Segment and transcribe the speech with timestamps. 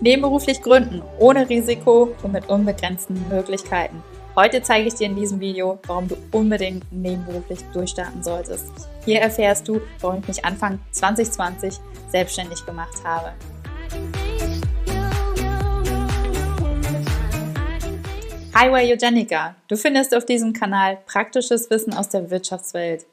[0.00, 4.02] Nebenberuflich gründen, ohne Risiko und mit unbegrenzten Möglichkeiten.
[4.34, 8.66] Heute zeige ich dir in diesem Video, warum du unbedingt nebenberuflich durchstarten solltest.
[9.06, 11.78] Hier erfährst du, warum ich mich Anfang 2020
[12.10, 13.32] selbstständig gemacht habe.
[18.54, 19.54] Hi, where Eugenica.
[19.68, 23.06] Du findest auf diesem Kanal praktisches Wissen aus der Wirtschaftswelt.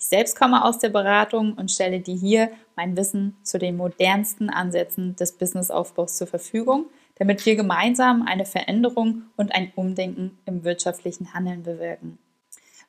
[0.00, 4.48] Ich selbst komme aus der Beratung und stelle dir hier mein Wissen zu den modernsten
[4.48, 6.86] Ansätzen des Businessaufbaus zur Verfügung,
[7.16, 12.16] damit wir gemeinsam eine Veränderung und ein Umdenken im wirtschaftlichen Handeln bewirken.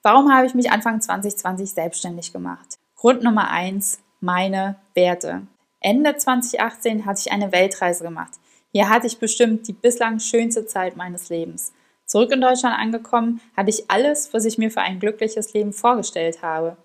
[0.03, 2.77] Warum habe ich mich Anfang 2020 selbstständig gemacht?
[2.95, 5.47] Grund Nummer eins: meine Werte.
[5.79, 8.33] Ende 2018 hatte ich eine Weltreise gemacht.
[8.71, 11.73] Hier hatte ich bestimmt die bislang schönste Zeit meines Lebens.
[12.05, 16.43] Zurück in Deutschland angekommen, hatte ich alles, was ich mir für ein glückliches Leben vorgestellt
[16.43, 16.77] habe.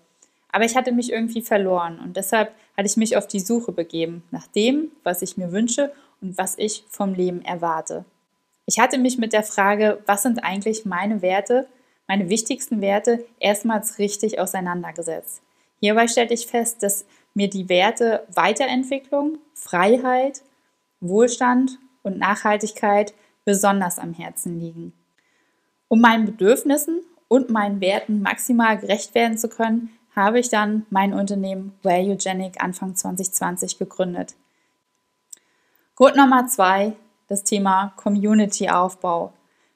[0.55, 4.23] Aber ich hatte mich irgendwie verloren und deshalb hatte ich mich auf die Suche begeben
[4.31, 5.91] nach dem, was ich mir wünsche
[6.21, 8.05] und was ich vom Leben erwarte.
[8.65, 11.67] Ich hatte mich mit der Frage, was sind eigentlich meine Werte,
[12.07, 15.41] meine wichtigsten Werte, erstmals richtig auseinandergesetzt.
[15.81, 20.41] Hierbei stellte ich fest, dass mir die Werte Weiterentwicklung, Freiheit,
[21.01, 24.93] Wohlstand und Nachhaltigkeit besonders am Herzen liegen.
[25.89, 31.13] Um meinen Bedürfnissen und meinen Werten maximal gerecht werden zu können, habe ich dann mein
[31.13, 34.35] Unternehmen Valuegenic Anfang 2020 gegründet.
[35.95, 36.93] Grund Nummer zwei,
[37.27, 39.33] das Thema Community-Aufbau.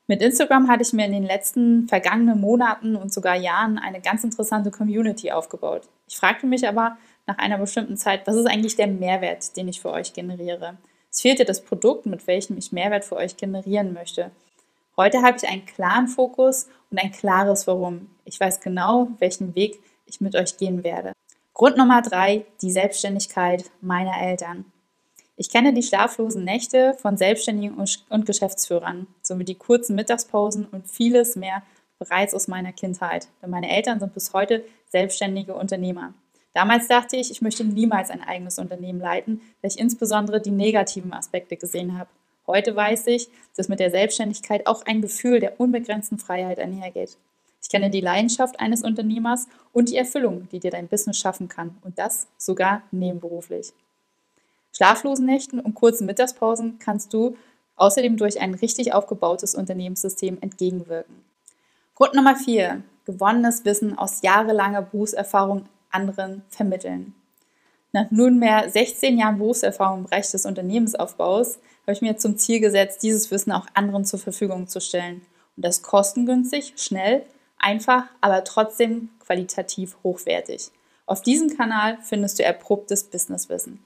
[0.08, 4.24] Mit Instagram hatte ich mir in den letzten vergangenen Monaten und sogar Jahren eine ganz
[4.24, 5.84] interessante Community aufgebaut.
[6.08, 9.80] Ich fragte mich aber nach einer bestimmten Zeit, was ist eigentlich der Mehrwert, den ich
[9.80, 10.78] für euch generiere?
[11.12, 14.32] Es fehlte das Produkt, mit welchem ich Mehrwert für euch generieren möchte.
[14.98, 18.10] Heute habe ich einen klaren Fokus und ein klares Warum.
[18.26, 19.80] Ich weiß genau, welchen Weg
[20.10, 21.14] ich mit euch gehen werde.
[21.54, 24.66] Grund Nummer drei, die Selbstständigkeit meiner Eltern.
[25.36, 31.36] Ich kenne die schlaflosen Nächte von Selbstständigen und Geschäftsführern, sowie die kurzen Mittagspausen und vieles
[31.36, 31.64] mehr
[31.98, 33.28] bereits aus meiner Kindheit.
[33.42, 36.14] Denn meine Eltern sind bis heute selbstständige Unternehmer.
[36.54, 41.14] Damals dachte ich, ich möchte niemals ein eigenes Unternehmen leiten, da ich insbesondere die negativen
[41.14, 42.10] Aspekte gesehen habe.
[42.48, 47.18] Heute weiß ich, dass mit der Selbstständigkeit auch ein Gefühl der unbegrenzten Freiheit einhergeht.
[47.62, 51.78] Ich kenne die Leidenschaft eines Unternehmers und die Erfüllung, die dir dein Business schaffen kann.
[51.82, 53.74] Und das sogar nebenberuflich.
[54.72, 57.36] Schlaflosen Nächten und kurzen Mittagspausen kannst du
[57.76, 61.24] außerdem durch ein richtig aufgebautes Unternehmenssystem entgegenwirken.
[61.96, 67.14] Grund Nummer vier: Gewonnenes Wissen aus jahrelanger Berufserfahrung anderen vermitteln.
[67.92, 73.02] Nach nunmehr 16 Jahren Berufserfahrung im Bereich des Unternehmensaufbaus habe ich mir zum Ziel gesetzt,
[73.02, 75.22] dieses Wissen auch anderen zur Verfügung zu stellen.
[75.58, 77.26] Und das kostengünstig, schnell
[77.60, 80.72] Einfach, aber trotzdem qualitativ hochwertig.
[81.06, 83.84] Auf diesem Kanal findest du erprobtes Businesswissen.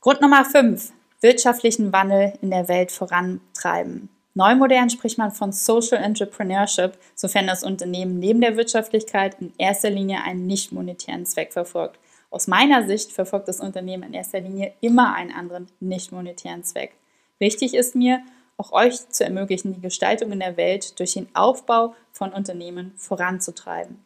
[0.00, 0.92] Grund Nummer 5.
[1.20, 4.10] Wirtschaftlichen Wandel in der Welt vorantreiben.
[4.34, 10.22] Neumodern spricht man von Social Entrepreneurship, sofern das Unternehmen neben der Wirtschaftlichkeit in erster Linie
[10.24, 11.98] einen nicht monetären Zweck verfolgt.
[12.30, 16.92] Aus meiner Sicht verfolgt das Unternehmen in erster Linie immer einen anderen nicht monetären Zweck.
[17.38, 18.20] Wichtig ist mir,
[18.56, 24.04] auch euch zu ermöglichen, die Gestaltung in der Welt durch den Aufbau von Unternehmen voranzutreiben.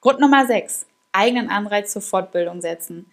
[0.00, 0.86] Grund Nummer 6.
[1.12, 3.06] Eigenen Anreiz zur Fortbildung setzen.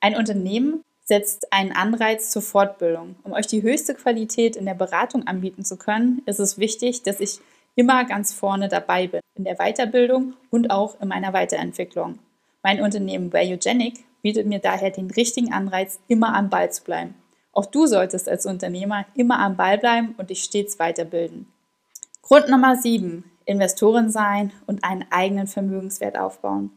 [0.00, 3.16] Ein Unternehmen setzt einen Anreiz zur Fortbildung.
[3.22, 7.20] Um euch die höchste Qualität in der Beratung anbieten zu können, ist es wichtig, dass
[7.20, 7.40] ich
[7.76, 12.18] immer ganz vorne dabei bin, in der Weiterbildung und auch in meiner Weiterentwicklung.
[12.62, 17.14] Mein Unternehmen Valuegenic bietet mir daher den richtigen Anreiz, immer am Ball zu bleiben.
[17.56, 21.50] Auch du solltest als Unternehmer immer am Ball bleiben und dich stets weiterbilden.
[22.20, 23.24] Grund Nummer 7.
[23.46, 26.70] Investorin sein und einen eigenen Vermögenswert aufbauen.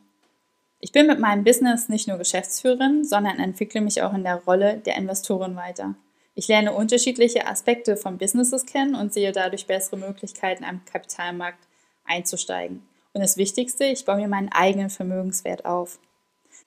[0.80, 4.78] Ich bin mit meinem Business nicht nur Geschäftsführerin, sondern entwickle mich auch in der Rolle
[4.78, 5.96] der Investorin weiter.
[6.34, 11.60] Ich lerne unterschiedliche Aspekte von Businesses kennen und sehe dadurch bessere Möglichkeiten, am Kapitalmarkt
[12.06, 12.88] einzusteigen.
[13.12, 16.00] Und das Wichtigste, ich baue mir meinen eigenen Vermögenswert auf.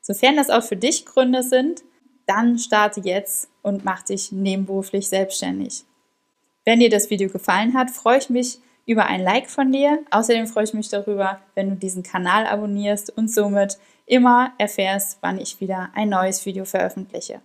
[0.02, 1.82] Sofern das auch für dich Gründe sind,
[2.32, 5.84] dann starte jetzt und mach dich nebenberuflich selbstständig.
[6.64, 9.98] Wenn dir das Video gefallen hat, freue ich mich über ein Like von dir.
[10.10, 15.38] Außerdem freue ich mich darüber, wenn du diesen Kanal abonnierst und somit immer erfährst, wann
[15.38, 17.40] ich wieder ein neues Video veröffentliche.